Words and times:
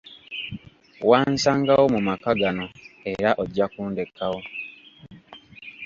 Wansangawo 1.09 1.85
mu 1.93 1.99
maka 2.07 2.31
gano 2.39 2.65
era 3.11 3.29
ojja 3.43 3.65
kundekawo. 3.73 4.39